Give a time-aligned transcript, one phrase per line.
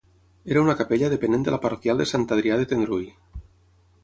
[0.53, 3.07] Era una capella depenent de la parroquial de Sant Adrià de Tendrui.